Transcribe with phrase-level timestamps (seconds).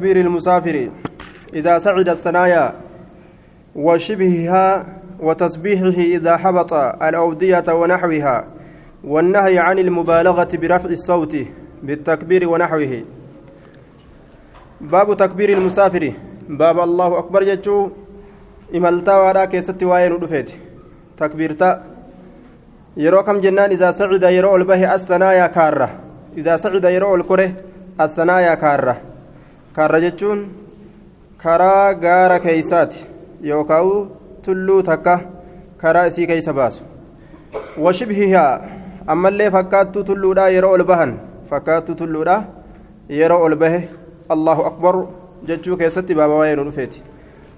[0.00, 0.90] تكبير المسافر
[1.54, 2.74] إذا سعد الثنايا
[3.74, 4.86] وشبهها
[5.20, 6.72] وتسبيحه إذا حبط
[7.08, 8.44] الأودية ونحوها
[9.04, 11.36] والنهي عن المبالغة برفع الصوت
[11.82, 13.02] بالتكبير ونحوه.
[14.80, 16.12] باب تكبير المسافر.
[16.48, 17.88] باب الله أكبر جتشو.
[18.74, 20.48] إمالتا وراء كيست وين ودفت
[21.16, 21.82] تكبيرتا
[22.96, 25.88] yeroo kam jennaan isaa sacida yeroo ol bahe assanaayaa kaarra
[26.36, 27.46] isaa sacida yeroo ol kore
[27.98, 29.09] assanaayaa kaarra
[29.76, 30.40] kaarra jechuun
[31.42, 33.04] karaa gaara keeysaati
[33.50, 33.90] yookaan
[34.44, 35.14] tulluu takka
[35.82, 36.82] karaa isii keeysa baasu.
[37.84, 38.60] Washibhihaa
[39.06, 41.12] ammallee fakkaattuu tulluudhaa yeroo ol bahan
[41.50, 42.40] fakkaattuu tulluudhaa
[43.20, 43.80] yeroo ol bahe
[44.34, 44.94] allahu akbar
[45.48, 47.02] jechuu keessatti baaba waa'ee nu dhufeeti.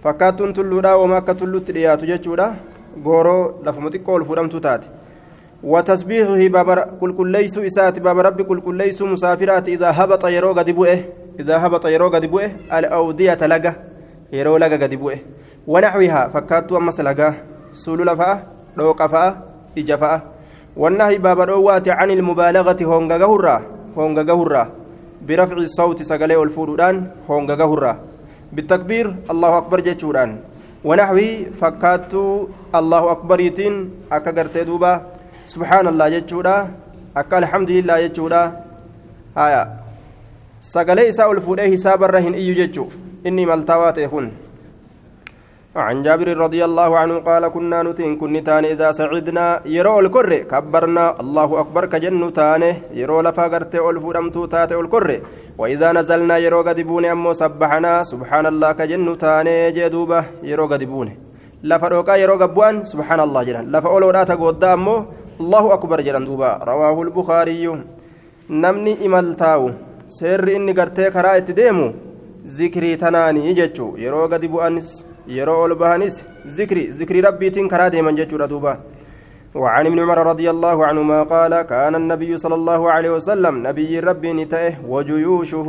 [0.04, 2.54] Fakkaattuun tulluudhaa wama akka tulluutti dhiyaatu jechuudha.
[3.04, 4.88] Gooroo lafuma xiqqoo ol fuudhamtuu taate
[5.62, 10.52] وتسبيحه باب كل كل ليس إسات باب رب كل كل ليس مسافرات إذا هبط يرو
[10.52, 11.04] قد بؤه
[11.40, 13.74] إذا هبط يرو قد بؤه الأودية لقى
[14.32, 15.18] يرو لقى بؤه
[15.66, 17.34] ونحوها فكات أمس لقى
[17.72, 18.38] سلول فأه
[18.78, 19.36] روق فأه
[19.78, 20.22] إجا
[20.76, 23.62] والنهي باب الأوات عن المبالغة هونغا هرا
[23.98, 24.70] هونغا هرا
[25.28, 27.92] برفع الصوت سقلي والفورودان هونغا هرا
[28.52, 30.30] بالتكبير الله أكبر جتشوران
[30.84, 32.14] ونحوي فكات
[32.74, 34.64] الله أكبر يتين أكا قرتي
[35.46, 36.68] subhaan allah jechuudha.
[37.14, 38.42] Akka alhamdulillah jechuudha.
[39.34, 39.62] Haya
[40.60, 42.88] sagalee isaa ol fuudhee hisaabarra hin iyyu jechuu.
[43.24, 44.32] Inni maltaawaa ta'e kun.
[45.76, 51.20] عن جابر رضي الله عنه قال كنا نتين كن تان إذا سعدنا يرو الكر كبرنا
[51.20, 55.10] الله أكبر كجن تانه يرو لفا قرت ألف دمتو تات الكر
[55.58, 60.20] وإذا نزلنا يرو قدبون أمو سبحنا سبحان الله كجن تانه جدوبة
[60.50, 61.08] يرو قدبون
[61.64, 64.96] لفا روكا يرو قبوان سبحان الله جلال لفا أولو لا تقود أمو
[65.42, 67.64] الله أكبر جلان دوبا رواه البخاري
[68.62, 69.62] نمني إمال تاو
[70.18, 71.86] سر إني قرتي كرا اتديمو
[72.58, 74.88] ذكري تناني جتشو يرو قد بؤنس
[75.38, 76.14] يرو البهانس
[76.58, 78.72] ذكري ذكري ربي تنكرا ديما جتشو دوبا
[79.54, 84.32] وعن ابن عمر رضي الله عنهما قال كان النبي صلى الله عليه وسلم نبي ربي
[84.32, 85.68] نتاه وجيوشه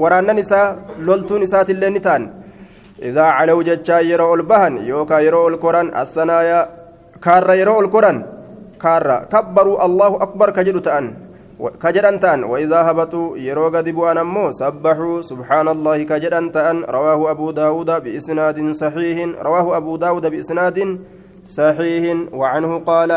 [0.00, 0.66] ورانا نساء
[1.06, 2.22] لولتو نسات اللي نتان
[3.08, 6.60] إذا علوا جتشا يرو البهن يوكا يرو القرآن الثنايا
[7.24, 8.16] كار يرو القرآن
[8.82, 11.04] كارا كبروا الله أكبر كجدو تأن
[11.82, 17.50] كجدان تأن وإذا هبطوا يرو قدبوا أن أمو سبحوا سبحان الله كجدان تأن رواه أبو
[17.50, 19.16] داود بإسناد صحيح
[19.48, 20.78] رواه أبو داود بإسناد
[21.44, 23.12] صحيح وعنه قال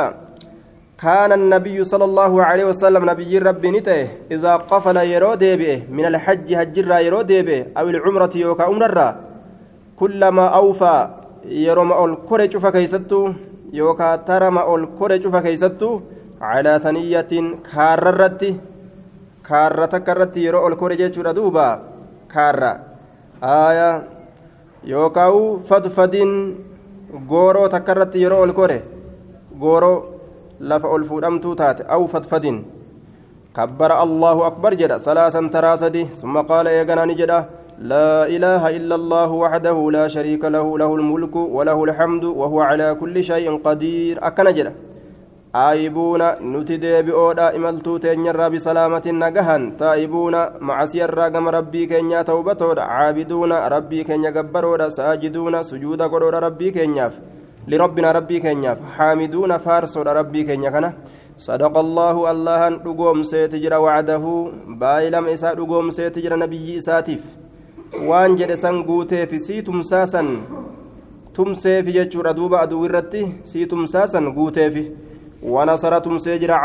[1.02, 6.48] كان النبي صلى الله عليه وسلم نبي ربي نته إذا قفل يرو ديبئه من الحج
[6.54, 9.10] هجر يرو ديبئه أو العمرة يوكا أمرا
[10.00, 10.98] كلما أوفى
[11.46, 13.22] يرو ما الكرة فكيستو
[13.74, 15.90] yookaa tarama ol kore cufa keeysattu
[16.40, 18.50] calaa saniyyatin kaarra irratti
[19.50, 21.66] kaarra takka irratti yeroo ol kore jechuudha duuba
[22.34, 22.72] kaarra
[23.42, 23.90] aya
[24.94, 26.32] yookaawu fadfadin
[27.32, 28.78] gooroo takka irratti yeroo ol kore
[29.64, 29.98] gooroo
[30.60, 32.58] lafa ol fuudhamtuu taate aw fadfadin
[33.54, 37.40] kabbara allahu akbar jedha salaasan taraa sadi summa qaala eeganani jedha
[37.80, 43.24] لا إله إلا الله وحده لا شريك له له الملك وله الحمد وهو على كل
[43.24, 44.20] شيء قدير.
[44.20, 44.72] أكنجل
[45.56, 46.22] آيبون
[46.54, 54.04] نتدي بأودا إملتو تنير بسلامة نجهن تائبون مع سير رقم ربي كنيا توبتودا عابدون ربي
[54.04, 57.20] كنيا جبرودا ساجدون سجود قرور ربي كنياف
[57.68, 60.94] لربنا ربي كنياف حامدون فارسود ربي كنيا كنا.
[61.38, 64.26] صدق الله الله دغوم سيتجر وعده.
[64.68, 65.56] بايلم إسا
[65.90, 67.24] سيتجر نبي إساتيف.
[67.98, 70.28] Waan jedhe san guuteefi sii tumsaasan
[71.34, 74.92] tumseefi jechuudha duuba aduu irratti sii tumsaasan guuteefi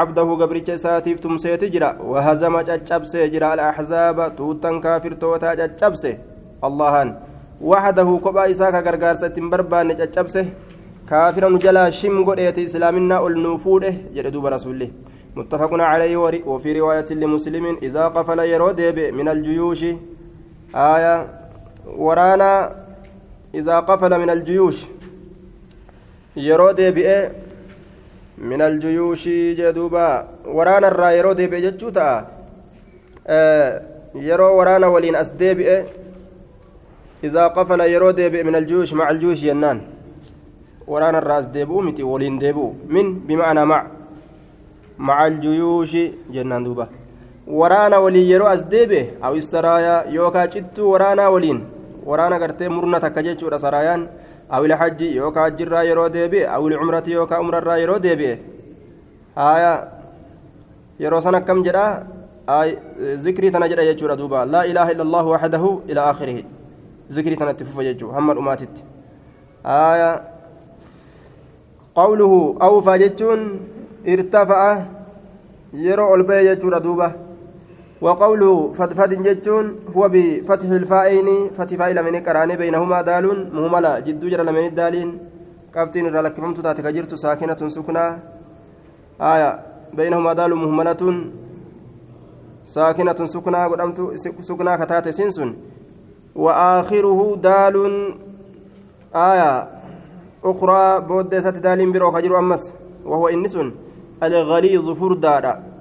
[0.00, 6.18] cabdahu gabricha isaatiif tumseeti jira wahazama caccabsee jira alaxzaaba tuuttan kaafirtootaa caccabse
[6.62, 7.14] allahan
[7.60, 10.46] waxdahu kophaa isaa ka gargaarsa ittiin barbaanne caccabse
[11.06, 14.92] kaafira nu jalaa shim godheeti islaaminaa ol nuu fuudhe jedhe duuba rasulli
[15.36, 18.80] متفق عليه وفي رواية لمسلم إذا قفل يرود
[19.18, 19.84] من الجيوش
[20.74, 21.26] آية
[21.86, 22.76] ورانا
[23.54, 24.78] إذا قفل من الجيوش.
[26.36, 27.28] يرود بئ
[28.38, 30.28] من الجيوش جدوبا.
[30.46, 32.26] ورانا الرا يرود بئ جتشوتا
[33.26, 33.82] آه
[34.14, 35.82] يرو ورانا ولين أسدي بئ
[37.24, 39.80] إذا قفل يرود بئ من الجيوش مع الجيوش ينان.
[40.86, 43.86] ورانا الراس ديبو متي ولين ديبو من؟ بمعنى مع.
[44.98, 45.96] مع الجيوش
[46.30, 46.88] جنان دوبا.
[47.46, 51.60] Waraana waliin yeroo as deebe aw saraayaa yookaa cittuu waraanaa waliin
[52.06, 54.08] waraana gartee murna takka jechuudha saraayaan
[54.48, 58.38] awil hajji yookaa hajjirraa yeroo deebi'e awil cumrati yookaa umrarraa yeroo deebi'e
[59.36, 59.72] haaya
[60.98, 62.06] yeroo san akkam jedhaa
[62.48, 66.42] آي ذكري تنجد يجور دوبا لا إله إلا الله وحده إلى آخره
[67.12, 68.84] ذكري تنتفف يجو هم الأماتت
[69.66, 70.22] آية
[71.94, 73.60] قوله أوفى جتون
[74.08, 74.82] ارتفع
[75.72, 77.23] يرو البي يجور دوبا
[78.04, 79.66] وقوله فدفد جتون
[79.96, 85.10] هو بفتح الفائين فتح فائل من كراني بينهما دال مهملة جد جرى من الدالين.
[85.74, 88.04] كافتين رلكفمت تاتك جرت ساكنة سكنة
[89.32, 89.50] آية
[89.98, 91.02] بينهما دال مهملة
[92.64, 93.98] ساكنة سكنة قدمت
[94.48, 95.50] سكنة كتات سنسن
[96.42, 97.76] وآخره دال.
[99.14, 99.52] آية
[100.44, 102.64] أخرى بودسة دال برو خجر أمس
[103.04, 103.56] وهو إنس
[104.22, 105.73] الغليظ فردادا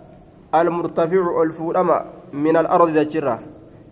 [0.56, 3.40] المرتفع الفورما من الأرض دجرة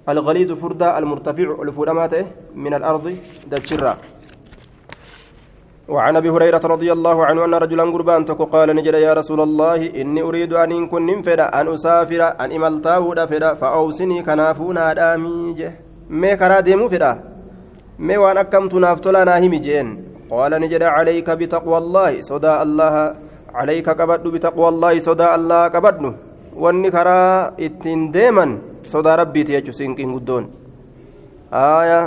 [0.09, 2.09] الغليظ فردا المرتفع الفورما
[2.55, 3.15] من الأرض
[3.51, 3.97] دجرة
[5.89, 10.01] وعن أبي هريرة رضي الله عنه أن رجلا قربان تكو قال نجد يا رسول الله
[10.01, 15.59] إني أريد أن كن فدا أن أسافر أن املتاه فدا فأوصني كنافونا داميج
[16.09, 17.11] مي كرا ديمو فدا
[17.99, 19.87] مي وان اكمت نافتلا ناهمي جين
[20.31, 23.15] قال نجد عليك بتقوى الله صدى الله.
[23.53, 25.67] عليك كبد بتقوى الله صدى الله
[26.51, 30.43] كبدن واني كرا اتين ديما صدى ربي تيجو سينكين قدون
[31.53, 32.01] آية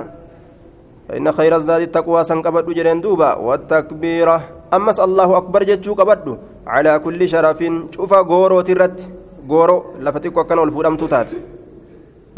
[1.08, 4.36] فإن خير الزاد التقوى سنقبض جرين دوبا والتكبيرة
[4.74, 7.60] أمس الله أكبر جتشو قبض على كل شرف
[7.94, 9.08] شوف غورو ترت
[9.48, 11.30] غورو لفتك وكان الفورم تات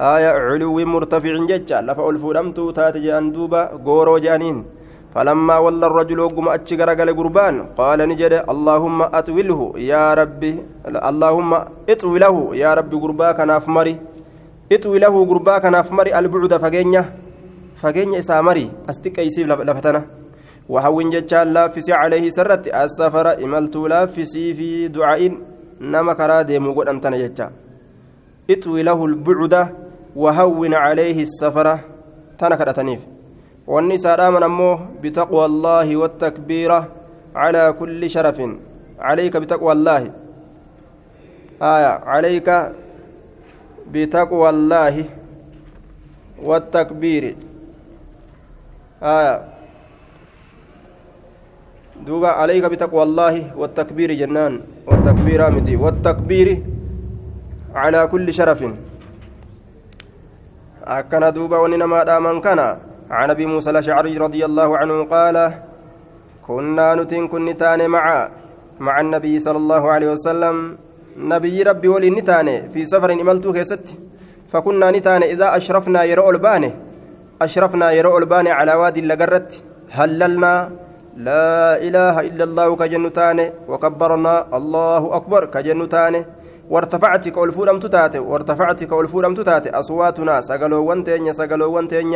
[0.00, 4.75] آية علو مرتفع جتشا لفا الفورم تات جان دوبا غورو جانين
[5.14, 9.60] فلما ولى الرجل قم أتشقر قال قربان قال نجد اللهم أطوله
[9.92, 10.52] يا ربي
[11.10, 11.50] اللهم
[11.92, 13.94] اطوي له يا ربي قرباك نافمري
[14.72, 16.52] اطوي له قرباك نافمري البعد
[18.16, 20.02] isaa marii as xiqqeeysiif lafa tana
[20.68, 25.32] وهون جتشان لافسي عليه سرت السفر إملت لافسي في دعاء
[25.80, 27.50] نما كرا ديمو قد أنتنا جتشا.
[28.50, 29.54] اطوي له البعد
[30.16, 31.78] وهون عليه السفر
[32.38, 32.98] تنا
[33.66, 36.80] والنساء آمن أمه بتقوى الله والتكبيرة
[37.34, 38.38] على كل شرف.
[38.98, 40.02] عليك بتقوى الله.
[41.62, 41.92] آية.
[42.06, 42.48] عليك
[43.90, 44.94] بتقوى الله
[46.42, 47.24] والتكبير.
[49.02, 49.34] آية.
[52.06, 54.60] دوبا عليك بتقوى الله والتكبير جنان.
[54.86, 56.48] والتكبير متي والتكبير
[57.74, 58.60] على كل شرف.
[60.86, 62.78] أكن دوبا وننما دامن كان
[63.10, 65.52] عن أبي موسى الأشعري رضي الله عنه قال
[66.46, 67.54] كنا نتن كن
[67.86, 68.28] مع
[68.80, 70.78] مع النبي صلى الله عليه وسلم.
[71.16, 73.86] نبي ربي ولي نتان في سفر إملتو كيست.
[74.48, 76.72] فكنا نتان إذا أشرفنا يرؤ البانه
[77.42, 80.70] أشرفنا يرو الباني على وادي لقرت هللنا
[81.16, 83.38] لا إله إلا الله كجنتان.
[83.68, 86.24] وكبرنا الله أكبر كجنتان.
[86.70, 92.12] وارتفعت كالفورم تتاتي وارتفعت كالفورم تتاتي أصواتنا سقلوا وانتين سقلوا وانتين.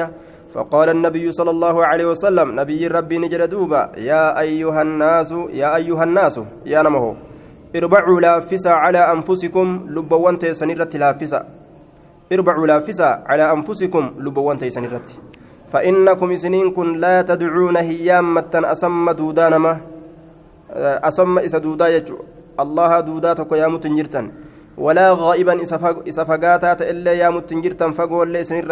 [0.55, 6.05] فقال النبي صلى الله عليه وسلم نبي ربي نجد دوبا يا أيها الناس يا أيها
[6.05, 7.17] الناس يا نمه
[7.77, 11.41] اربعوا لافسا على أنفسكم لبوان تيسنيرة لافسا
[12.33, 15.11] اربعوا لافسا على أنفسكم لبوان تيسن الرت
[15.73, 19.73] فإنكم سنين كن لا تدعون هيامة أسم دودانما
[21.09, 22.19] أسم إسا دودا يجو.
[22.61, 24.27] الله دودا تكو يا متنجرتن.
[24.79, 25.63] ولا غائبا
[26.09, 28.65] إسا فقاتا إلا يا متنجرتن فقول لي سنين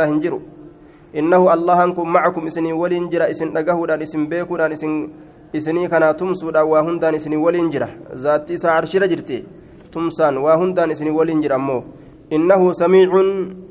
[1.14, 5.08] راهنجرو إنه الله أنكم معكم إسنين ولينجر إسن نقهودان إسن بيكودان إسن
[5.52, 9.44] isinii kanaa tumsuudhaan waa hundaan isinii waliin jira zaatti isaa arshira jirti
[9.90, 11.84] tumsaan waa hundaan isinii waliin jira ammoo
[12.28, 13.10] إنه سميع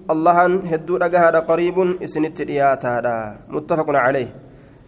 [0.10, 0.38] الله
[0.72, 4.30] هدو دغها قريب اسنت دياتادا متفق عليه.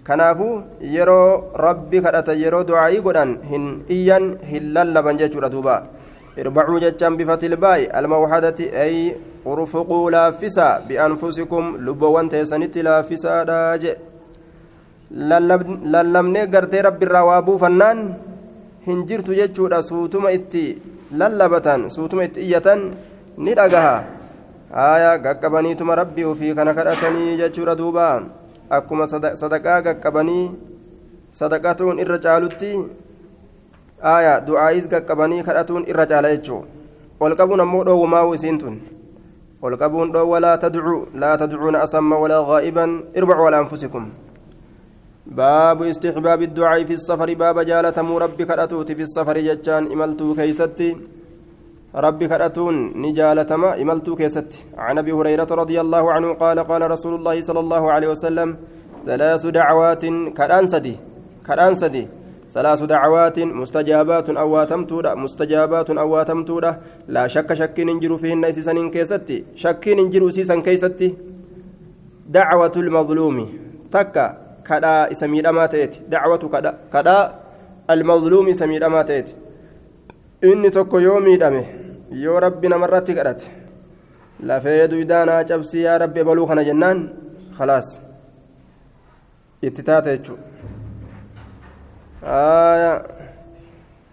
[0.08, 5.78] كنافو يرو ربي كدت يرو دعائي غدان هن إيان هللبن جچو دوبا.
[6.40, 9.16] اربعوا جچان بفتح الباء الموحدة أي
[9.48, 13.84] ارفقوا لافسا بأنفسكم لبوان تيسنت لافسا داج
[17.06, 18.00] irraa waa buufannaan
[18.88, 20.78] hin jirtu jechuudha suutuma itti
[21.22, 22.94] lallabatan suutuma itti iyyatan
[23.46, 23.96] ni dhagaha
[24.78, 28.08] haaya qaqqabaniituma rabbii ofii kana kadhatanii jechuudha duuba
[28.78, 29.10] akkuma
[29.42, 30.46] sadaqaa qaqqabanii
[32.26, 32.72] caalutti
[34.02, 36.64] haaya du'aayis qaqqabanii kadhatuun irra caala jechuu
[37.20, 38.80] ol qabuun ammoo dhoowwumaa'u isiin tun.
[39.62, 42.86] Ol qabuun dhoowwa laa tadcuu laa tadcuuna asamma walaa غائبا
[43.18, 44.04] اربعوا على أنفسكم
[45.26, 50.90] باب استحباب الدعاء في السفر باب جالة ربك أتوت في السفر جتان إملتو كيستي
[51.96, 57.42] ربي كراتون نجالتما إملتو كيست عن أبي هريرة رضي الله عنه قال قال رسول الله
[57.42, 58.50] صلى الله عليه وسلم
[59.06, 60.04] ثلاث دعوات
[60.38, 60.96] كالأنسدي
[61.48, 62.04] كالأنسدي
[62.50, 66.82] ثلاث دعوات مستجابات أواتمتودا مستجابات أواتمتودا.
[67.08, 69.46] لا شك شك ننجر فيهن سيسن كيستي.
[69.56, 71.18] شك ننجر سيسن كيستي.
[72.28, 73.38] دعوة المظلوم.
[73.92, 76.00] تكا كدا اسمي ما تأتي.
[76.10, 77.18] دعوة كدا كدا
[77.90, 79.34] المظلوم اسمي ما تأتي.
[80.44, 81.66] إني تكو يومي دمه
[82.12, 83.42] يو ربنا مرات كدت.
[84.40, 87.14] لا فيدو إدانا جبسي يا ربي بلوخنا جنان.
[87.58, 88.02] خلاص.
[89.64, 90.49] اتتاتا aya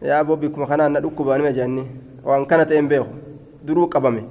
[0.01, 1.84] yaa bobbi kuma kanaan na dhukkubaanima jeanni
[2.25, 3.13] waan kana ta'een beeku
[3.65, 4.24] duruu qabame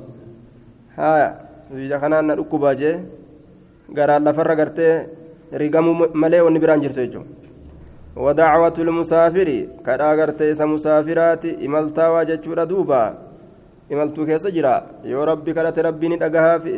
[0.97, 1.29] haya
[1.71, 2.97] biyya kanaan na dhukkubaa jee
[3.95, 4.95] garaan lafarra gartee
[5.53, 7.41] rigamuu malee wanni biraan jirtu jechuudha
[8.17, 9.49] ودعوة المسافر
[9.87, 13.03] كدا غرتي إسا مسافرات إمالتا واجتشورا دوبا
[13.93, 14.75] إمالتو كيس جرا
[15.05, 16.73] يو ربي كدت ربي ندقها في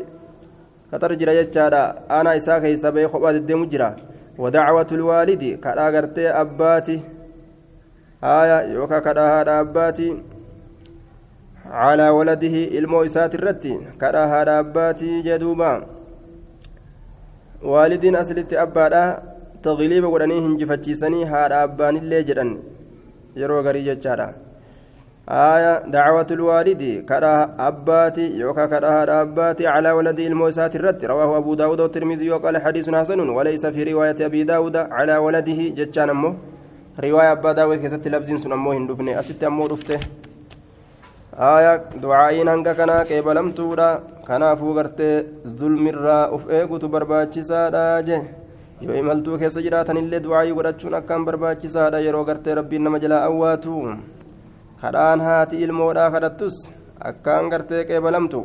[0.92, 3.90] كتر جرا يجادا أنا إسا كيسا بي خبات الدم جرا
[4.37, 6.97] ودعوة الوالد كدا غرتي أباتي
[8.23, 10.09] آية يوكا كدا هذا أباتي
[11.83, 15.71] على ولده ilmoo isaati irratti kadhaa haadha abbaatii jedhuuba
[17.71, 19.01] waalidiin aslitti abbaadha
[19.61, 22.51] tagliiba godhanii hinjifachiisanii haadha abbaanillee jedhan
[23.41, 24.27] yeroo garii jechaadha
[25.29, 31.79] آية دعوة الوالد كرا أباتي يوكا كرا أباتي على ولد الموسات الرد رواه أبو داود
[31.81, 36.35] والترمذي وقال حديث حسن وليس في رواية أبي داود على ولده جتشان أمه.
[37.03, 39.19] رواية أبا داود كيست لفظ سن أمه هندفني.
[39.19, 39.99] أست أمه رفته
[41.35, 44.03] آية دعائين هنگا كنا كيبلم تورا.
[44.27, 45.25] كنا فوغرت
[45.59, 46.35] ظلم الرا.
[46.35, 48.21] أف إيغو تبرباچسا داجه
[48.81, 53.73] yoo imaltuu keessa jiraatan illee du'aayii godhachuun akkaan barbaachisaadha yeroo gartee rabbiin nama jalaa awwaatu
[54.81, 56.55] kadhaan haati ilmoodhaa kadhattus
[57.09, 58.41] akkaan gartee qeebalamtu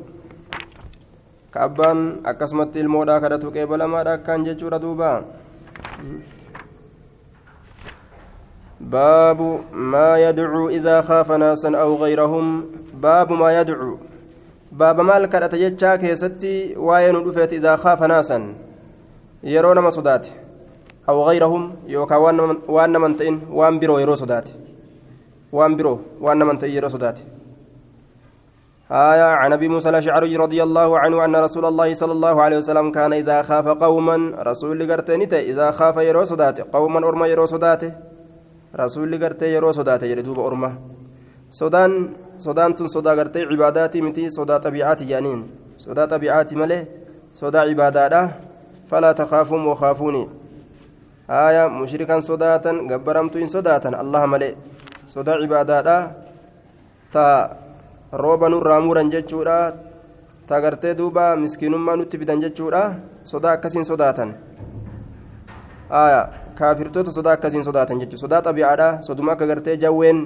[1.53, 5.12] ka abbaan akkasumatti ilmoodhaa kadhatu qeebalamaadha akkaan jechuudha duuba
[8.83, 9.41] باب
[9.73, 12.47] ما يدعو إذا خاف ناسا أو غيرهم
[12.95, 13.99] باب ما يدعو
[14.73, 18.39] باب مال كرت جتشا كيستي وين دفت إذا خاف ناسا
[19.45, 20.27] يرون ما صدات
[21.09, 22.17] أو غيرهم يوكا
[22.69, 24.49] وان من تئن وان برو يرو صدات
[25.52, 27.18] وان برو وان من تئن يرو صدات
[28.92, 32.92] آية عن أبي موسى الأشعري رضي الله عنه أن رسول الله صلى الله عليه وسلم
[32.92, 37.92] كان إذا خاف قوما رسول قرتنته إذا خاف يرو صدات قوما أرما يرو صداته
[38.73, 40.71] yeroo sodaate jedhe duuba orma
[41.50, 45.40] sodaan sodaan tun sodaa gartee cibaadaati miti sodaa xabiicaati jedhaniin
[45.76, 46.88] sodaa xabiicaati malee
[47.35, 48.23] sodaa cibaadaadha
[48.88, 50.23] falaa takaafuun wakaafuuni
[51.28, 54.56] haaya mushrikan sodaatan gabbaramtu hin sodaatan allaha malee
[55.12, 55.97] sodaa cibaadaadha
[57.12, 57.26] ta
[58.23, 59.57] rooba nurraa muran jechuudha
[60.49, 62.83] ta gartee duuba miskiinummaa nutti fidan jechuudha
[63.33, 64.33] sodaa akkasiin sodaatan
[66.61, 70.25] kaafirtoota sodaa akkasiin sodaatan jechuudha sodaa xabi'aadha soduma akka gartee jawween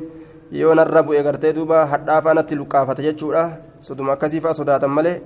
[0.61, 3.45] yoo narra bu'e gartee duuba hadhaafaa natti luqqaafata jechuudha
[3.91, 5.19] soduma akkasii fa'aa sodaatan malee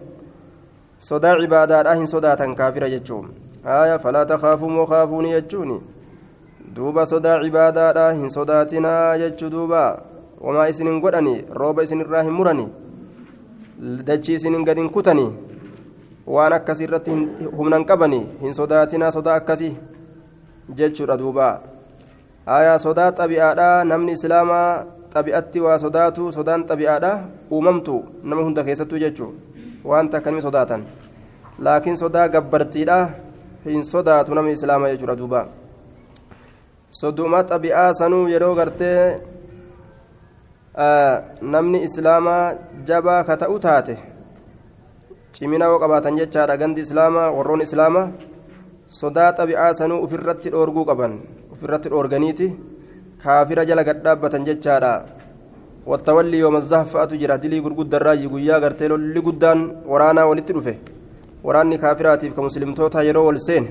[0.99, 3.33] sodaa cibaadaadhaa hin sodaatan kaafira jechuun
[4.03, 6.00] falaa takaafuun wakaafuuni jechuun
[6.77, 9.83] duuba sodaa cibaadaadhaa hin sodaatinaa jechuu duuba
[10.41, 12.67] wamaa isin hin godhani rooba isinirraa hin murani
[14.11, 15.29] dachii isin hin gadi kutani
[16.27, 17.21] waan akkasii irratti
[17.61, 19.73] humnan qabani hin sodaatinaa sodaa akkasii.
[20.79, 21.47] jechuudha duuba
[22.47, 24.85] aayaa sodaa xabi'aadha namni islaamaa
[25.15, 27.13] xabi'atti waa sodaatu sodaan xabi'aadha
[27.57, 29.31] uumamtu nama hunda keessattuu jechuu
[29.93, 30.85] wanta akkanimi sodaatan
[31.69, 32.99] laakiin sodaa gabbartiidha
[33.65, 35.41] hin sodaatu namni islaamaa jechuudha duuba
[36.91, 39.21] soduma xabi'aa sanuu yeroo gartee
[41.43, 42.55] namni islaamaa
[42.89, 43.95] jabaa ka ta'u taate
[45.33, 48.09] cimina yoo qabaatan jechaadha gandi islaamaa warroon islaamaa
[49.01, 51.13] sodaa xabi'aa sanuu ofirratti dhoorguu qaban
[51.53, 52.47] ofirratti dhoorganiiti.
[53.23, 54.93] Kaafira jala gadhaabbatan jechaadha
[55.87, 57.37] wattawalli yooma zahfa'atu jira.
[57.39, 60.75] Dilii gurguddarraayi guyyaa gartee lolli guddaan waraanaa walitti dhufe.
[61.45, 63.69] Waraanni kaafiraatiif ka muslimtoota yeroo wal seene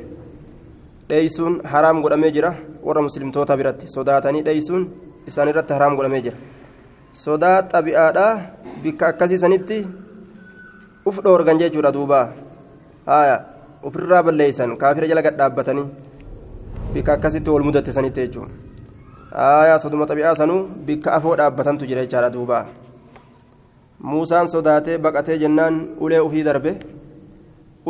[1.09, 2.51] dheeysuun haraam godhamee jira
[2.87, 4.83] warra muslimtoota biratti sodaatanii dheeysuun
[5.29, 6.37] isaan irratti haraam godhamee jira
[7.23, 8.25] sodaa xabi'aadha
[8.83, 9.77] bikka akkasii sanitti
[11.09, 12.19] uf dhoorgan jechuudha duuba
[13.09, 13.37] haaya
[13.87, 15.87] ofirraa balleeysan kaafira jala gadhaabbatanii
[16.93, 18.53] bikka akkasitti wal mudatte sanitti jechuudha
[19.47, 22.65] aayaa soduma xabi'aa sanuu bikka afoo dhaabbatantu jira jechaadha duuba
[24.11, 25.75] muusaan sodaatee baqatee jennaan
[26.05, 26.71] ulee ufii darbe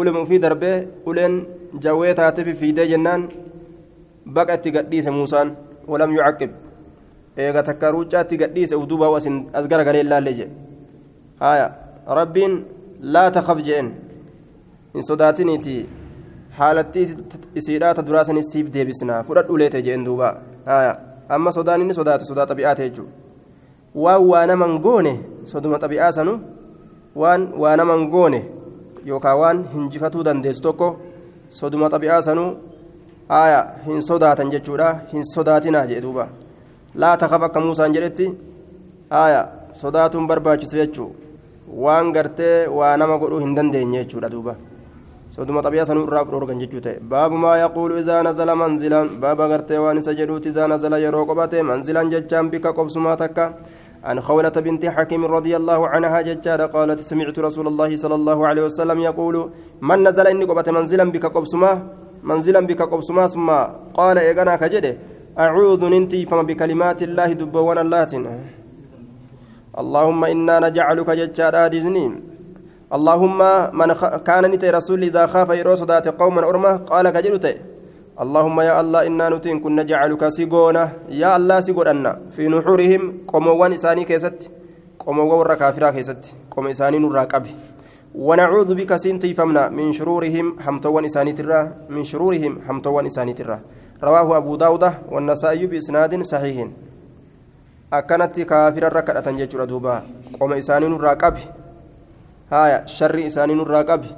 [0.01, 0.77] ulema ufii darbee
[1.12, 1.36] uleen
[1.84, 3.27] jawwee taatee fifiidee jennaan
[4.38, 5.53] baqa itti gadhiise muusaan
[5.91, 6.51] walam yucaqqib
[7.38, 10.51] eega takka ruucaatti gadhiise uf duuba asin as garagalee ilaalle jedhe
[11.44, 11.68] haaya
[12.20, 12.53] rabbiin
[13.15, 13.91] laa takaf jeen
[14.94, 15.75] hin sodaatiniiti
[16.60, 17.03] haalatti
[17.62, 20.29] isiidhaa ta duraa sanis siif deebisna fudhadhu leete jeen duuba
[20.65, 20.94] haya
[21.38, 23.12] amma sodaan inni sodaate sodaa xabi'aate jechuudha
[24.03, 25.13] waan waa naman goone
[25.51, 26.34] soduma xabi'aa sanu
[27.22, 28.41] waan waa naman goone
[29.06, 30.88] yookaan waan hinjifatuu dandeessu tokko
[31.50, 32.51] soduma xabi'aa sanuu
[33.29, 36.27] aya hin sodaatan jechuudha hin sodaatinaa jedhe duuba
[36.96, 38.27] laa takaf akka muusaan jedhetti
[39.24, 39.41] aya
[39.82, 41.10] sodaatuun barbaachisu jechuu
[41.84, 44.56] waan gartee waa nama godhuu hin dandeenye jechuudha duuba
[45.36, 49.77] soduma xabiyaa sanuu irraa dhorgan jechuu ta'e baabu maa yaquulu idaa nazala manzilan baaba gartee
[49.84, 52.50] waan isa jedhuuti idaa nazala yeroo qobate manzilan jechaan
[54.03, 58.63] عن خولة بنت حكيم رضي الله عنها ججارة قالت سمعت رسول الله صلى الله عليه
[58.65, 59.50] وسلم يقول
[59.82, 61.72] من نزل إني قبت منزلا بك قبسما؟
[62.24, 63.50] منزلا بك قبسما ثم
[63.94, 64.98] قال إيقنا كجده
[65.39, 68.25] أعوذ ننتي فما بكلمات الله دبوان اللاتن.
[69.79, 72.06] اللهم إنا نجعلك ججارة ديزني
[72.94, 73.38] اللهم
[73.79, 73.89] من.
[74.27, 77.56] كان نتي رسول إذا خاف يروس ذات قوما أرمه قال كجلته
[78.24, 80.84] اللهم يا الله إنا نتين كن نجعلك سيقونا
[81.22, 84.40] يا الله سيقونا في نحورهم قموان إساني كيست
[85.00, 87.54] قموان ورى كافرا كيست قم إساني نرى قبي
[88.28, 91.60] ونعوذ بك سنتي فمنا من شرورهم حمتوان إساني ترى
[91.96, 93.58] من شرورهم حمتوان إساني ترى
[94.04, 94.84] رواه أبو داود
[95.14, 96.58] والنسائي بإسناد صحيح
[97.94, 99.96] أكنت كافر ركعة جيجر دوبا
[100.40, 101.44] قم إساني نرى قبي
[102.52, 104.12] هايا شر إساني نرى قبي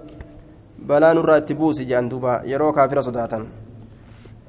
[0.90, 2.74] بلا نرى تبوسي جان دوبا يرو
[3.08, 3.40] صداتا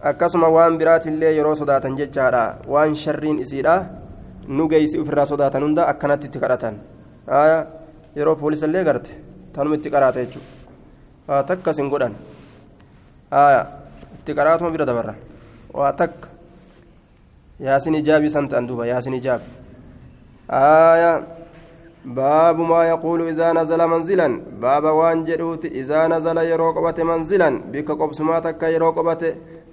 [0.02, 3.76] akkasuma waan biraatillee yeroo sodaatan jechaadha waan sharriin isiidha
[4.48, 6.80] nu geeysi ofirraa sodaatan hunda akkanatti itti kadhatan
[8.16, 9.12] yeroo poolisallee garte
[9.54, 12.16] tanuma itti qaraata jechuudha takkas hin godhan
[14.20, 15.16] itti qaraatuma bira dabarra
[15.74, 16.30] waa takka
[17.60, 19.50] yaasin ijaabii san ta'an duuba yaasin ijaabi
[22.08, 24.28] باب ما يقول إذا نزل منزلا
[24.64, 29.24] باب وان جدوت إذا نزل يروقبة منزلا بك قبسماتك يروقبة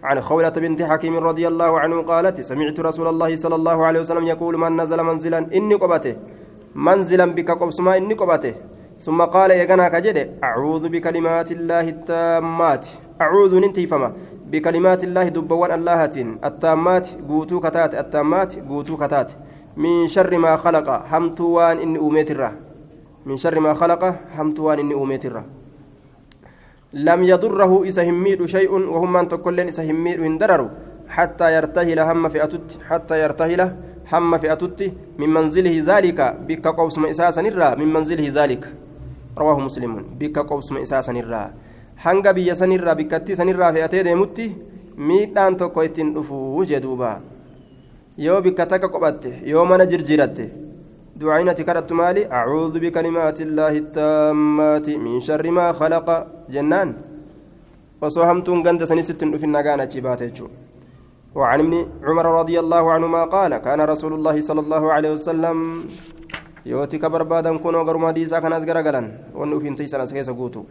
[0.04, 4.28] عن خولة بنت حكيم رضي الله عنه قالت سمعت رسول الله صلى الله عليه وسلم
[4.28, 6.16] يقول من نزل منزلا إني قبته
[6.76, 8.54] منزلا بك قبسما إني قبته.
[9.00, 12.86] ثم قال يغنى كجد أعوذ بكلمات الله التامات.
[13.22, 14.14] أعوذ ننتي فما
[14.52, 16.04] بكلمات الله دبوان الله
[16.44, 19.32] التامات قوتو كتات التامات قوتو كتات.
[19.78, 22.32] من شر ما خلق همتوان إني أوميت
[23.26, 25.26] من شر ما خلق همتوان إني أوميت
[26.94, 30.70] لم يضره إذا هميد شيء وهم من تكلن إذا هميد هندرر
[31.08, 33.62] حتى يرتهل هم فئتت حتى يرتهل
[34.12, 34.80] هم فئتت
[35.18, 38.64] من منزله ذلك بك قوس ما إساسا نرى من منزله ذلك.
[39.38, 41.44] رواه مسلم بك قوس ما إساسا نرى
[42.06, 44.46] hanga biyya sanirraa bikkattii sanirraa fe'atee deemutti
[44.98, 47.10] miidhaan tokko ittiin dhufuu jedhuuba
[48.18, 50.46] yoo bikka takka qophatte yoo mana jirjiiratte
[51.20, 56.08] دعينتي كرت مالي أعوذ بكلمات الله التامات من شر ما خلق.
[56.54, 56.90] جنان.
[58.02, 60.48] وصهمتم قند سنست في النقانة جباتيتشو
[61.38, 61.74] وعن ابن
[62.08, 65.58] عمر رضي الله عنهما قال كان رسول الله صلى الله عليه وسلم
[66.72, 69.06] يوتي كبر بادا كونو غرما ديسا كان أزغر غلن.
[69.36, 70.64] ونو في انتيسان أسكيس قوتو.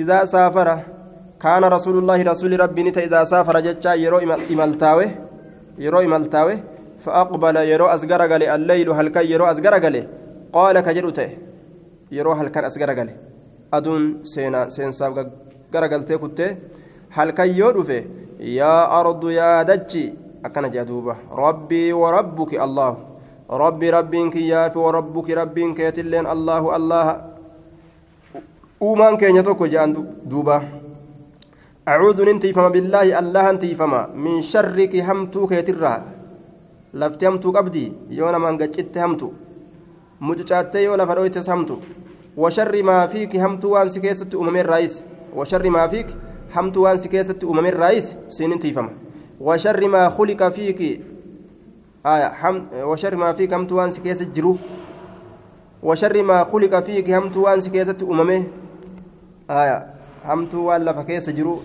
[0.00, 0.68] إذا سافر
[1.44, 4.18] كان رسول الله رسول ربي نتا إذا سافر جتشا يرو
[4.52, 5.06] إمالتاوي
[5.84, 6.56] يرو إمالتاوي
[7.04, 10.02] فأقبل يرو أزغر غلي الليل هل كي يرو أزغر غلي
[10.52, 11.28] قال كجرته
[12.12, 13.14] يرو هل كان أزغر غلي
[13.76, 15.12] أدون سينا سين ساب
[15.74, 16.40] غرغلتي كنت
[17.16, 17.82] هل كي يرو
[18.40, 20.04] يا أرض يا دجي.
[20.44, 22.92] أكن جدوبة ربي وربك الله.
[23.50, 27.06] ربي ربك يا وربك ربك يتلين الله الله.
[28.80, 29.92] uumaan keenya tokko je'an
[30.24, 30.56] duuba
[31.84, 35.98] acuudhu nin tiifama billaahi allahan tiifama min sharriki hamtuu keetirraa
[36.92, 39.32] lafti hamtuu qabdi yoo namaan gaccitte hamtu
[40.20, 41.78] mucucaattee yoo lafa dhoytes hamtu
[42.36, 45.04] washarri maa fiiki hamtuu waan si keessatti uumameerraayis
[45.36, 46.14] washarri maa fiiki
[46.54, 48.90] hamtuu waan si keessatti uumameerraayis siinin tiifama
[49.40, 50.90] washarri maa khuliqa fiiki
[52.90, 54.58] washarri maa fiiki hamtuu waan si keessa jiru
[55.82, 58.44] washarri maa khuliqa fiiki hamtuu waan si keessatti uumame
[60.26, 61.62] hamtuu waan lafa keessa jiru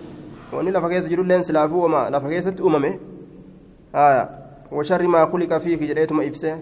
[0.52, 2.98] wanni lafa keessa jirulleen silaafuu wama lafa keessatti uumame
[4.70, 6.56] aya washarri maa khuliqa fiiki jedheetuma ibse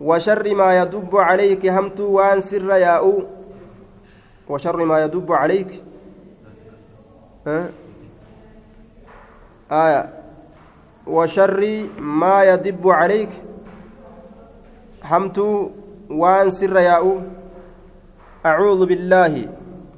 [0.00, 3.24] washarri maa yadubbu calayki hamtuu waan sirra yaa'u
[4.48, 5.82] washarri maa yadubbu calayki
[9.70, 10.08] aya
[11.06, 13.38] washarri maa yadibbu calayki
[15.00, 15.72] hamtuu
[16.10, 17.22] waan sirra yaa'u
[18.44, 19.48] acuudu billaahi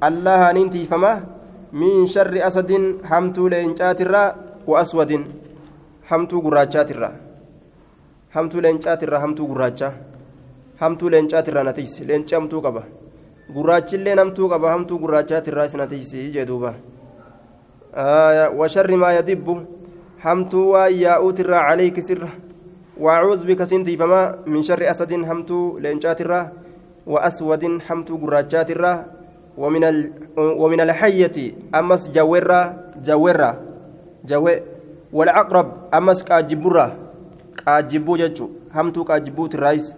[0.01, 1.21] allaha nintiifama
[1.73, 4.35] min sharri asadin hamtuu leencaatirraa
[4.67, 5.25] wa aswadin
[6.09, 7.24] hamtuu gurraachaatirraa
[8.35, 9.91] hamtuu leencaatirraa hamtuu gurraacha
[10.81, 12.83] hamtuu leencaatirraa natiysi leenci hamtuu qaba
[13.57, 16.73] gurraachillee hamtuu qaba hamtuu gurraachaatirraa is natiysi jee duuba
[18.61, 19.59] washarri maa yadibbu
[20.25, 22.31] hamtuu waan yaa'uutirraa calayki sirra
[23.43, 26.51] بك سنتي فما من شر أسد همتو لإنشات الرا
[27.07, 29.05] وأسود همتو قراجات الرا
[29.57, 30.11] ومن ال...
[30.37, 32.61] ومن الحية أمس جويرة
[33.03, 33.51] جويرة
[34.25, 34.61] جوي
[35.13, 37.04] والعقرب أمس كاجبرة
[37.65, 39.95] كاجبو جتشو همتو كاجبو الرايس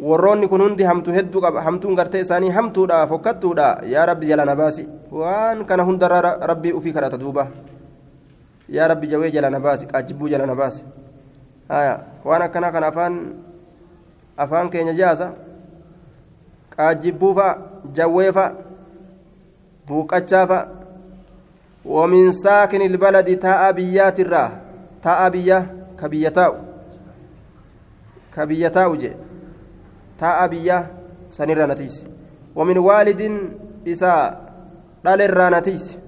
[0.00, 4.56] warroonni kun hundi hamtu hedduu qaba hamtuun gartee isaanii hamtuudha fokkattuudha yaa rabbi jala na
[4.56, 7.46] baasi waan kana hundarraa rabbii ufii kadhata duuba
[8.68, 10.84] yaa rabbi jawee jala na baasi qaajibbuu jala na baasi
[12.24, 13.14] waan akkanaa kana afaan
[14.36, 15.32] afaan keenya jaasa
[16.76, 17.58] qaajjibbuu fa'a
[20.48, 20.66] fa'a
[21.84, 24.60] ومن ساكن البلد تاء بيات الرا
[25.02, 25.28] تاء
[26.02, 26.54] بيا كبيتاو
[28.36, 29.16] كبيتاو جي
[30.18, 30.86] تاء بيا
[31.30, 32.04] سنير نتيس
[32.56, 33.50] ومن والد
[33.88, 34.40] إسا
[35.04, 35.98] دال الرانتيس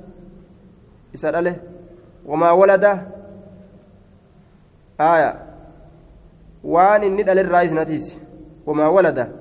[1.15, 1.57] إسا داله
[2.27, 2.85] وما ولد
[5.01, 5.43] آية
[6.65, 8.17] وان إني دال الرايس نتيس
[8.67, 9.33] وما ولد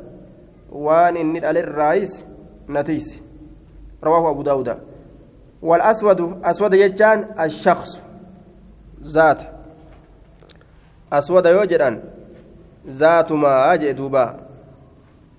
[0.72, 2.24] وان إني دال الرايس
[2.70, 3.20] نتيس
[4.04, 4.78] رواه أبو داود
[5.62, 8.02] والأسود أسود يجان الشخص
[11.12, 12.04] ذات أسود يوجدان
[12.88, 14.40] ذات ما أجئ دوبا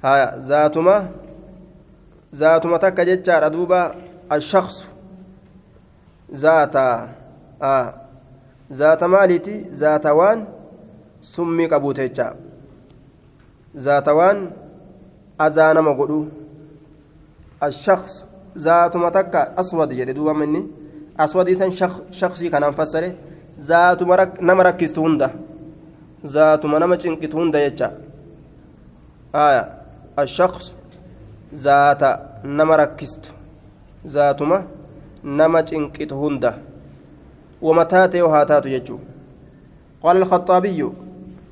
[0.04, 1.08] هايا ذاتما
[2.34, 3.94] ذاتما تكا جتشار دوبا
[4.32, 4.86] الشخص
[6.34, 6.76] ذات
[7.62, 7.94] آه
[8.72, 10.46] ذات مالتي ذات وان
[11.22, 12.36] سمي قبوتيتشا
[13.76, 14.50] ذات وان
[15.40, 16.26] أذان مقدو
[17.62, 18.24] الشخص
[18.58, 20.66] ذاتما تكا أسود جدي دوبا مني
[21.20, 22.48] أسود إسان شخ شخصي
[26.32, 27.92] كان فسره ذاتما رك نمركزت هندا ذاتما نمچنكت هندا يتشا
[29.34, 29.72] آية
[30.18, 30.72] الشخص
[31.54, 32.02] ذات
[32.44, 33.24] نما ركست
[34.06, 34.64] ذاتما
[35.24, 36.54] نما چنقت هنده
[37.62, 38.98] ومتاته وهاتات يجو
[40.02, 40.90] قال الخطابي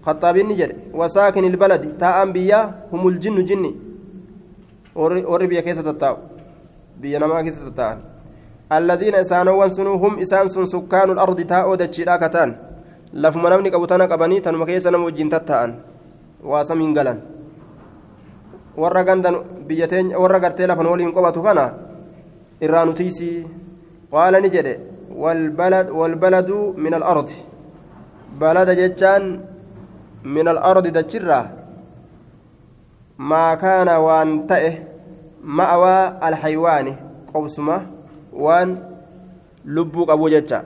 [0.06, 3.74] خطابي نجد وساكن البلد تا أنبياء هم الجن جني
[4.94, 6.16] وري بيا كيسة تتاو
[7.00, 7.98] بيا نما كيسة تتاو
[8.72, 11.74] الذين إسانوا سنو هم إسان سن سكان الأرض تاو
[13.14, 15.70] دجيلا كتان لفما نمني قبطانا قبني تنما كيسة نمو جنتت تان
[16.44, 17.18] واسمين قلن
[18.77, 21.64] warra gandan biyya teenya warra gartee lafan waliin qobatu kana
[22.61, 23.46] irraa nutiisii
[24.11, 24.74] qaala ni jedhe
[25.94, 27.37] walbaladu min alardi
[28.38, 29.24] balada jechaan
[30.24, 31.44] min alardi dachirraa
[33.31, 34.70] maa kaana waan ta'e
[35.59, 36.92] ma'awaa alhaywaani
[37.31, 37.77] qobsuma
[38.44, 38.70] waan
[39.64, 40.64] lubbuu qabu jecha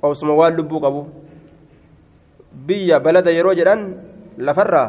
[0.00, 1.02] qobsuma waan lubbuu qabu
[2.52, 3.96] biyya balada yeroo jedhan
[4.38, 4.88] lafarraa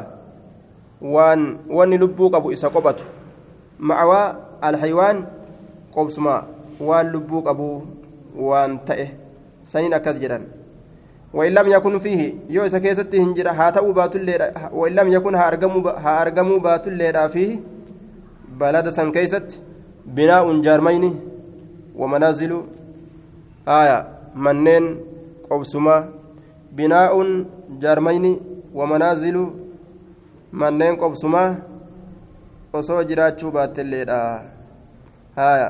[1.01, 3.03] waan wanni lubbuu qabu isa qophatu
[3.79, 5.25] ma'awaa alhaywaan
[5.95, 6.35] qobsuma
[6.79, 7.69] waan lubbuu qabu
[8.35, 9.07] waan ta'e
[9.63, 10.45] saniin akkas jedhan
[11.33, 14.41] وإن لم يكن فيه يو إذا كيست هنجرة هاتو بات الليل
[14.73, 15.35] وإن لم يكن
[16.05, 17.59] هارجمو بات الليل فيه
[18.61, 19.61] بلد سن كيست
[20.05, 21.19] بناء جارمين
[21.95, 22.61] ومنازل
[23.67, 24.85] آية منين
[25.49, 25.97] قبسما
[26.77, 27.13] بناء
[27.81, 28.25] جارمين
[28.73, 29.37] ومنازل
[30.61, 31.55] manneen qobsumaa
[32.79, 34.17] osoo jiraachuu baattelleedha
[35.37, 35.69] haya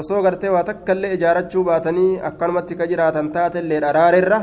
[0.00, 4.40] osoo gartee waa takkaillee ijaarachuu baatanii akkanumatti ka jiraatan taatelleedha raareerra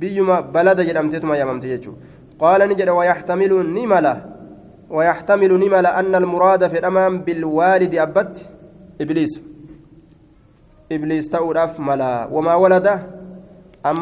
[0.00, 2.00] biyyuma balada jedhamteetuma yaamamte jechuudha
[2.42, 4.14] qaala ni jedha wayaxtamilu ni mala
[4.92, 8.50] ويحتمل نمل أن المراد في الأمام بالوالد أبت
[9.00, 9.40] إبليس
[10.92, 12.86] إبليس تأوراف ملا وما ولد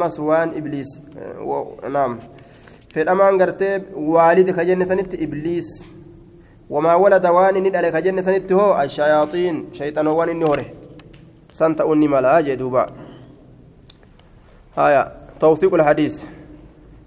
[0.08, 1.02] سوان إبليس
[1.40, 1.80] و...
[1.88, 2.18] نعم
[2.90, 5.68] fedhamaan gartee waalida ka jenne sanitti ibliis
[6.70, 10.64] wamaa walada waan inni dhale ka jenne sanitti hoo ashayaaxiin shayxanoowwan inni hore
[11.52, 12.86] san ta'uun ni malaa jee duuba
[14.76, 16.24] haya توثيق الحديث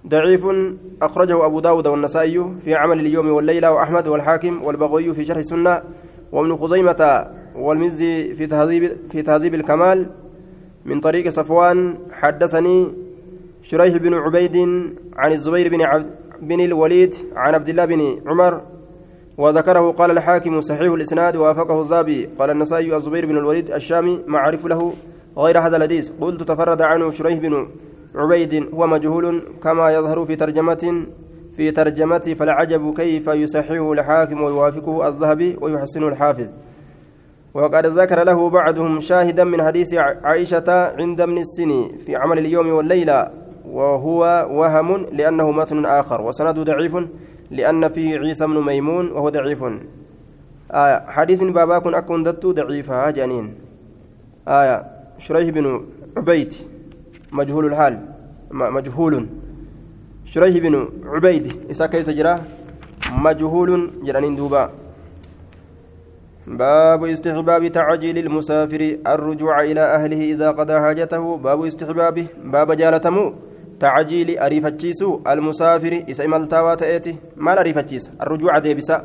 [0.08, 0.44] ضعيف
[1.02, 5.82] أخرجه أبو داود والنسائي في عمل اليوم والليلة وأحمد والحاكم والبغوي في شرح السنة
[6.32, 10.10] وابن خزيمة والمزي في تهذيب في تهذيب الكمال
[10.86, 12.94] من طريق صفوان حدثني
[13.64, 14.58] شريح بن عبيد
[15.16, 16.10] عن الزبير بن عبد
[16.42, 18.62] بن الوليد عن عبد الله بن عمر
[19.38, 24.94] وذكره قال الحاكم صحيح الإسناد ووافقه الذابي قال النسائي الزبير بن الوليد الشامي معرف له
[25.38, 26.10] غير هذا الحديث.
[26.22, 27.68] قلت تفرد عنه شريح بن
[28.16, 31.06] عبيد هو مجهول كما يظهر في ترجمة
[31.56, 36.48] في ترجمته فالعجب كيف يصححه الحاكم ويوافقه الذهبي ويحسنه الحافظ.
[37.54, 43.30] وقد ذكر له بعضهم شاهدا من حديث عائشة عند ابن السن في عمل اليوم والليلة
[43.66, 46.98] وهو وهم لأنه متن آخر وسنده ضعيف
[47.52, 49.64] لأن فيه عيسى بن ميمون وهو ضعيف.
[50.72, 53.56] آية حديث بابا كن أكون دتو ضعيفة جانين
[54.48, 54.86] آية
[55.20, 55.86] شريح بن
[56.18, 56.54] عبيد
[57.32, 58.00] مجهول الحال
[58.52, 59.28] مجهول.
[60.26, 62.40] شريح بن عبيد إسا كيس جرا
[63.12, 64.83] مجهول جرانين دوبا.
[66.48, 71.38] باب استحباب تعجيل المسافر الرجوع إلى أهله إذا قضى حاجته.
[71.38, 73.34] باب استحبابه باب جالتمو.
[73.80, 78.98] تعجيل أريفتشيسو المسافر إسا إمالتاوا تأتي مال أريفتشيس؟ الرجوع ديبسا.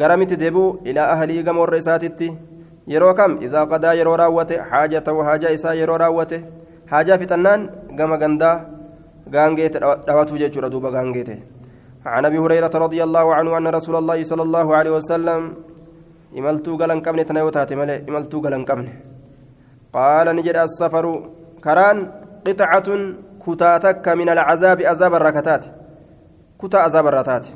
[0.00, 2.32] قرمت ديبو إلى أهله قمور رساتتي.
[2.90, 6.38] yeroo kam idaa qadaa yeroo raawwate haajatahu haajaa isaa yeroo raawwate
[6.90, 8.64] haajaa fixannaan gama gandaa
[9.34, 11.36] gaangeete dhawatuu jechuudha duuba gaangeete
[12.06, 15.40] عن أبي هريرة رضي الله عنه أن رسول الله صلى الله عليه وسلم
[16.34, 18.92] imaltuu galan qabne tana yoo taate malee imaltuu galan qabne
[19.92, 21.12] qaala ni jedhe assafaru
[21.60, 21.98] karaan
[22.44, 23.00] qixacatun
[23.44, 25.68] kutaa takka min alcazaabi azaaba irraa kataate
[26.58, 27.50] kutaa azaaba irraa taate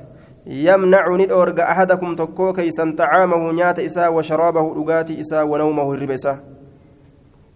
[0.47, 6.39] yamnacu ni dhoorga ahadakum tokkoo keeysan tacaamahu nyaata isaa washaraabahu dhugaatii isaa wanawmahu hirriba isaa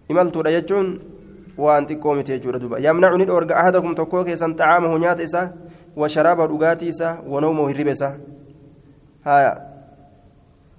[0.09, 0.87] imaltuudha jechuun
[1.57, 5.49] waan xiqqoo miti jechuudha duba yamnacu ni dhoorga ahadakum tokkoo keeysan tacaamahu nyaata isaa
[5.95, 8.13] washaraabahu dhugaatii isaa wanawmahu hirriba isaa
[9.23, 9.68] haya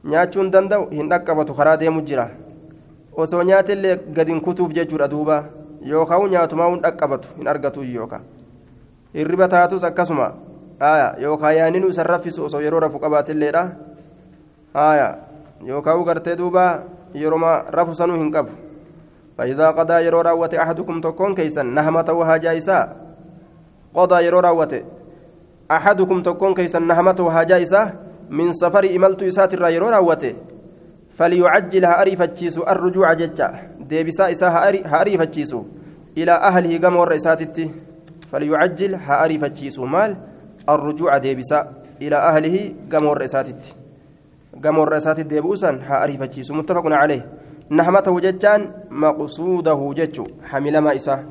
[0.04, 2.28] nyaachuun danda'u hin dhaqqabatu karaa deemu jira
[3.12, 5.44] osoo nyaatillee gadin kutuuf jechuudha duuba
[5.92, 8.24] yookaan nyaatumaa hin dhaqqabatu hin argatu yookaan
[9.14, 10.32] hirriba taatus akkasuma
[11.18, 13.68] yookaan yaaninu isa raffisu osoo yeroo rafu qabaatilleedha
[15.66, 16.82] yookaan gartee duuba
[17.14, 18.70] yeroo rafu sanuu hin qabu
[19.40, 22.96] فإذا قضى يرو راوته أحدكم تكون كيسا نهمته هاجا إساء
[23.94, 24.82] قضى يرو راوته
[25.70, 30.34] أحدكم تكون كيسا نهمته هاجا إساء من سفر إملت إسات الرايرو راوته
[31.10, 33.48] فليعجل هاريفتشيس الرجوع ججا.
[33.90, 34.48] ديبسا إسا
[34.86, 35.52] هاريفتشيس
[36.18, 37.70] إلى أهله قم ورئساتت
[38.30, 40.16] فليعجل هاريفتشيس مال؟
[40.68, 41.60] الرجوع ديبسا.
[42.02, 42.56] إلى أهله
[42.92, 43.62] قم ورئساتت
[44.64, 47.26] قم ورئساتت ديبوسا هاريفتشيس متفق عليه.
[47.70, 50.26] نحمته ججان مقصوده ججو.
[50.44, 51.24] حمل ما إسا.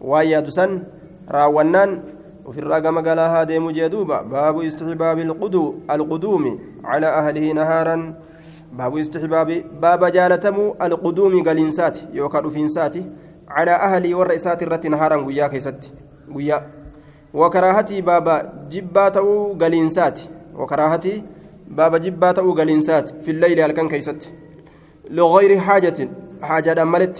[0.00, 0.82] ويادسا
[1.30, 2.02] راونان
[2.48, 6.44] وفي الرقم قال هذا مجدوبة باب استحباب القدو القدوم
[6.84, 7.96] على أهله نهارا.
[8.72, 9.48] باب استحباب
[9.82, 12.96] باب جالتمو القدوم قلنسات يوكا رفنسات
[13.48, 15.80] على أهلي والرئيسات الرت نهارا قيا كيست
[16.34, 16.58] قيا
[17.34, 18.26] وكراهتي باب
[18.72, 19.26] جباته
[19.60, 20.18] قلنسات
[20.60, 21.14] وكراهتي
[21.78, 24.32] باب جباته قلنسات في الليل هل كان كيست
[25.10, 25.98] لغير حاجة
[26.42, 27.16] حاجة ملت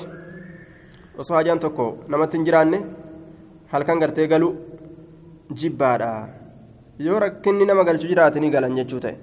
[1.19, 2.81] وصحاجان تكو نمت جيراني
[3.73, 4.53] هل كان قرتي قالوا
[5.51, 6.29] jibbaadha
[6.99, 9.17] yoo rakkinni nama galchu jiraate ni galan jechuu ta'e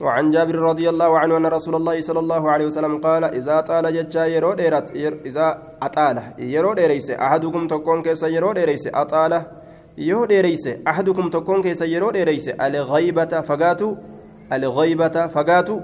[0.00, 3.84] وعن جابر رضي الله عنه أن رسول الله صلى الله عليه وسلم قال إذا طال
[3.96, 4.92] ججا يرو ديرت
[5.24, 9.42] إذا أطال يرو ديريس أحدكم تكون كيس يرو ديريس أطال
[9.98, 13.96] يرو ديريس أحدكم تكون كيس يرو ديريس الغيبة فقاتو
[14.52, 15.80] الغيبة فقاتو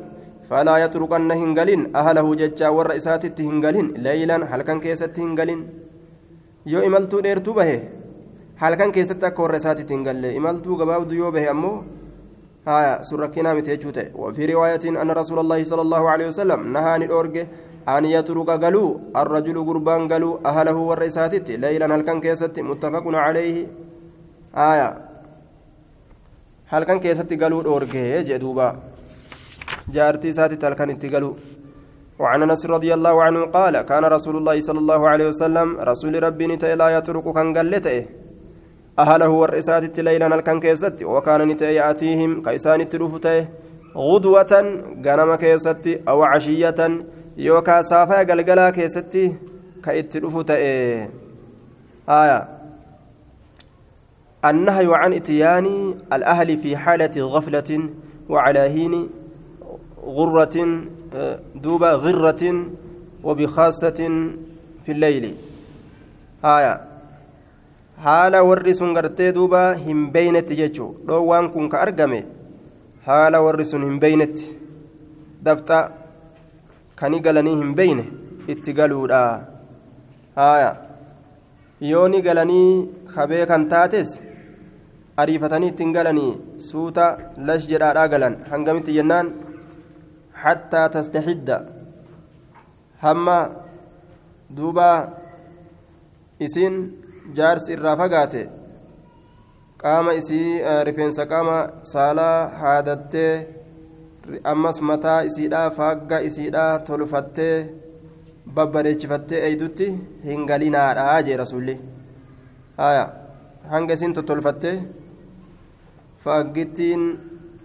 [0.50, 5.60] فلا يتركن هنجلين أهله ججا والرئيسات هنجلين ليلا هل كان كيست هنجلين
[6.66, 8.01] يو إملتو ديرتو به.
[8.60, 10.34] Halkan keessatti akka warra isaatiitti hin galle.
[10.34, 11.84] Imaltuu gabaabdu yoo bahe ammoo
[12.66, 14.12] haya sun rakkinaa miti jechuu ta'e.
[14.52, 17.46] رواية أن رسول الله صلى الله عليه وسلم نهاني الأورج
[17.88, 23.66] أن يترك قالوا الرجل قربان قالوا أهله والرئيسات ليلا هل كان كيست متفق عليه
[24.54, 24.88] آية
[26.72, 27.94] هل كان كيست قالوا الأورج
[28.28, 28.68] جدوبا
[29.94, 31.34] جارتي ساتي هل كان قالوا
[32.20, 36.46] وعن انس رضي الله عنه قال كان رسول الله صلى الله عليه وسلم رسول ربي
[36.46, 37.98] نتي لا يترك كان قلته
[39.02, 43.46] أهله والرئسات ليلا الكن كيست وكان يأتيهم كيسان التلوفتي
[43.96, 44.52] غدوة
[45.06, 46.80] غنم كيست أو عشية
[47.36, 49.14] يوكا صافا قلقلا كيست
[49.84, 50.54] كيتلوفتي
[52.08, 52.48] آية.
[54.44, 55.66] النهي عن إتيان
[56.12, 57.70] الأهل في حالة غفلة
[58.28, 59.08] وعلى هين
[60.04, 60.56] غرة
[61.54, 62.42] دوبا غرة
[63.24, 64.00] وبخاصة
[64.84, 65.36] في الليل.
[66.44, 66.91] آية.
[68.06, 70.96] Haala warri sun gartee duuba hin beeynetti jechuu.
[71.06, 72.24] Dhoowwaan kun ka argame
[73.06, 74.46] haala warri sun hin beeynetti
[75.44, 75.78] dafxa
[76.96, 78.04] kani galanii hin beeyne
[78.48, 79.22] itti galuudha.
[80.36, 80.76] Haya
[81.80, 84.18] yooni galanii kabee kan taates
[85.16, 88.36] ariifatanii ittiin galanii suuta lash jedhaadhaa galan.
[88.50, 89.32] Hangamitti jennaan
[90.44, 91.56] hattaa tastaxidda
[93.02, 93.38] hamma
[94.56, 94.88] duuba
[96.40, 96.76] isiin
[97.38, 98.42] jaarsi irraa fagaate
[99.82, 101.56] qaama isii rifeensa qaama
[101.92, 103.32] saalaa haadattee
[104.52, 107.56] ammas mataa isiidhaa faagga isiidhaa tolfattee
[108.56, 109.88] babbareechifattee eeydutti
[110.28, 111.74] hin galinaadhaa jee rasulli
[112.82, 113.04] haya
[113.72, 114.76] hanga isiin tottolfattee
[116.24, 117.04] faaggittiin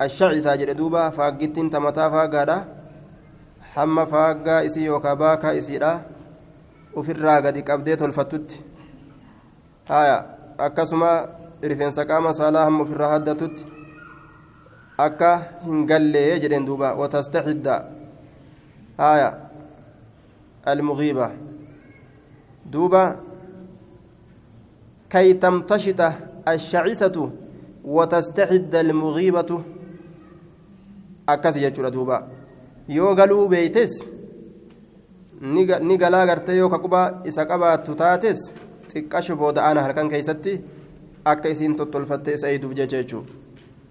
[0.05, 2.57] ashacisaa jedhe duuba faaggittiin tamataa faaggaadha
[3.75, 5.91] hamma faaggaa isii yookaan baakaa isiidha
[7.01, 8.63] ofirraa gadi qabdee tolfattutti
[9.87, 10.17] haya
[10.57, 11.11] akkasuma
[11.61, 13.65] rifeensa qaama saalaa hamma ofirraa haddatutti
[15.05, 15.31] akka
[15.65, 17.75] hin gallee jedheen duuba watastaxidda
[18.97, 19.29] haya
[20.65, 21.31] almugiiba
[22.71, 23.03] duuba
[25.09, 26.01] كي تمتشط
[26.47, 27.29] الشعثة
[27.85, 29.61] وتستحد المغيبة
[31.29, 32.27] أكس يجور دوبا
[32.89, 33.91] yoo galuu beeytes
[35.87, 38.39] ni galaa gartee yoo kaquba isa qabaattu taates
[38.91, 40.53] xiqqasho booda'aana halkan keeysatti
[41.31, 43.23] akka isiin tottolfattee isa eeyduuf jecha jechuu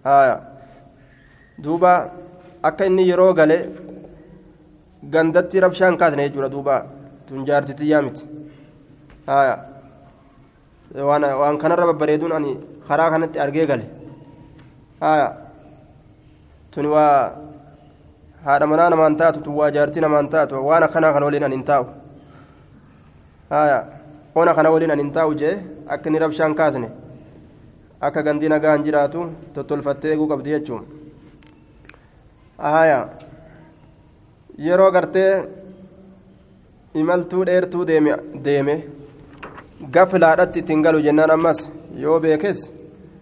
[0.05, 0.37] haya
[1.65, 1.93] duuba
[2.69, 3.59] akka inni yeroo gale
[5.15, 6.75] gandatti rabshaan kaasne jechuudha duuba
[7.27, 8.23] tun jaartitiyyaa miti
[11.09, 12.53] waan kanarra babbareeduun ani
[12.89, 13.87] karaa kanatti argee gale
[16.71, 17.33] tuni waa
[18.45, 21.65] haadha manaa namaan taatu tun waa jaartii namaan taatu waan akkanaa kana waliin an hin
[21.71, 21.85] taa'u
[24.41, 25.55] ona kana waliin an hin taa'u jee
[25.95, 26.89] akka inni rabshaan kaasne
[28.09, 29.21] akka gandii nagaan jiraatu
[29.55, 30.83] tottolfattee eeguu qabdi jechuun.
[32.59, 32.99] Haya
[34.67, 35.33] yeroo gartee
[36.95, 37.85] imaltuu dheertuu
[38.45, 38.77] deeme
[39.97, 41.65] gaflaadhatti ittiin galu jennaan ammas
[42.05, 42.71] yoo beekes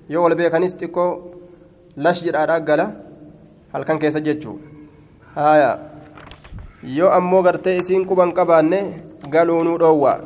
[0.09, 1.11] yoo wal beekanis xiqqoo
[1.97, 2.87] lash jedhaadhaa gala
[3.73, 4.59] halkan keessa jechuu.
[5.35, 5.73] Haya
[6.99, 8.79] yoo ammoo gartee isiin quban qabaanne
[9.31, 10.21] galuunuu dhoowwa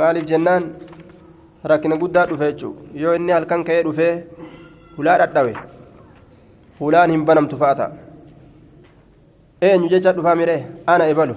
[0.00, 0.64] maaliif jennaan
[1.70, 4.12] rakkina guddaa dhufe jechuu yoo inni halkan ka'ee dhufee
[4.96, 5.54] hulaa dhadhawe
[6.80, 7.86] hulaan hin banamtu fa'ata
[9.70, 10.60] eenyu jecha dhufaa miree
[10.92, 11.34] ana ebalu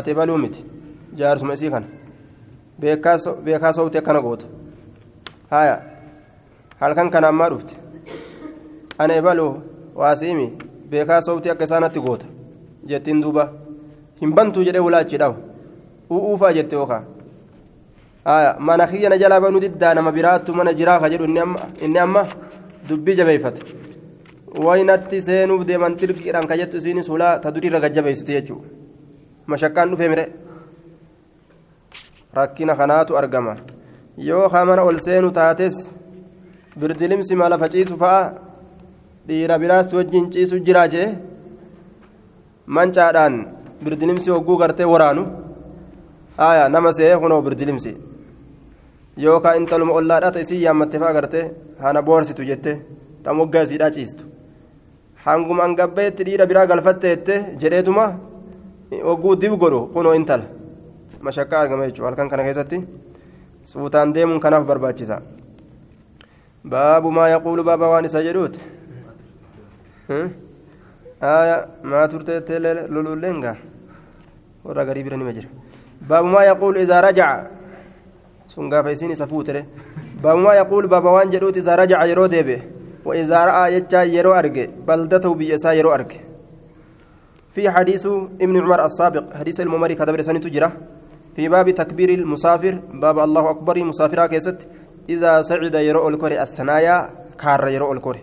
[0.00, 0.64] ati ebaluu miti
[1.22, 1.86] jaarsuma isii kana
[3.44, 4.46] beekaa soowti akkana goota
[5.50, 5.76] haya
[6.80, 7.74] halkan kana ammaa dhufte
[8.98, 9.46] ana ebalu
[10.02, 10.46] waasiimi
[10.94, 12.26] beekaa soowti akka isaanatti goota
[12.92, 13.44] jettiin duuba
[14.20, 15.36] hin bantuu jedhee hulaachi dhawu
[16.10, 17.04] u'uufaa jette yookaan
[18.24, 21.24] mana kiyyana jalaa banuu diddaa nama biraattu mana jiraa ka jedhu
[21.80, 22.26] inni amma
[22.88, 23.62] dubbii jabeeffate.
[24.54, 28.68] Waynatti seenuuf deeman tirqiidhaan ka jettu isiinis hulaa ta duriirra gajjabeessite jechuudha
[29.46, 30.24] mashakkaan dhufee mire.
[32.34, 33.56] Rakkina kanaatu argama.
[34.16, 35.90] Yoo hamana ol seenu taates
[36.76, 38.32] birdilimsi mala faciisu fa'a?
[39.26, 41.08] Dhiira biraas wajjin ciisu jiraa jee?
[42.66, 43.34] Mancaadhaan
[43.84, 45.26] birdilimsi hogguu gartee waraanu
[46.74, 48.11] nama se'ee kunoo birdilimsi
[49.16, 51.44] yookaan intaluma ollaadhaa isii yaammatte fa'a gartee
[51.80, 52.72] hana boorsitu jette
[53.24, 54.24] ta moggaa isiidhaa ciistu
[55.24, 58.06] hanguma angabbeetti dhiira biraa galfatteette jedheetuma
[59.08, 60.44] hogguu dib godhu kunoo intala
[61.20, 62.82] mashakkaa argama jechuudha halkan kana keessatti
[63.64, 65.20] suutaan deemuun kanaaf barbaachisa
[66.74, 68.60] baabu maa yaquulu baaba waan isa jedhuuti
[71.90, 73.56] maa turteettee loluleenga
[74.64, 75.48] warra garii bira nima jira
[76.08, 77.61] baabu yaquulu idaa rajaca
[78.54, 79.66] sun gaafa isiin isa fuutere
[80.22, 82.60] baabu maa yaquulu baaba waan jedhuuti idaa rajaca yeroo deebi'e
[83.04, 86.20] وإذا رأى يجا يرو أرجع بلدته بيسا يرو أرجع
[87.54, 88.06] في حديث
[88.44, 90.72] ابن عمر السابق حديث الممري كتب رسالة تجرى
[91.36, 94.58] في باب تكبير المسافر باب الله أكبر مسافر كيست
[95.08, 96.96] إذا صعد يرو الكوري الثنايا
[97.38, 98.22] كار يرو الكوري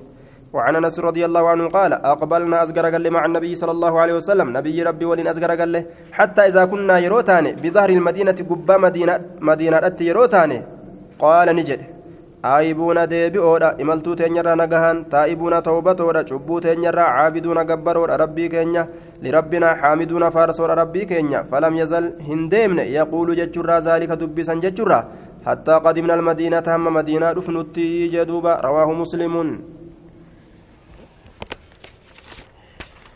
[0.53, 4.57] وعن انس رضي الله عنه قال اقبلنا ازقر قال مع النبي صلى الله عليه وسلم
[4.57, 10.51] نبي ربي ولين ازقر قال حتى اذا كنا يروتان بظهر المدينة قبا مدينه مدينه يروتان
[11.19, 11.81] قال نجد
[12.43, 18.87] deebi'oodha imaltuu teenyarraa nagahan taa'ibuuna tawbatoodha cubbuu teenyarraa caabiduuna gabbaroodha rabbii keenya
[19.21, 25.03] lirabbinaa xaamiduuna faarsoodha rabbii keenya falam yazal hin deemne yaquulu jechurraa zaalika dubbisan jechurraa
[25.45, 29.51] hattaa qadimna almadiinata hamma madiinaa dhufnutti jedhuuba rawaahu muslimuun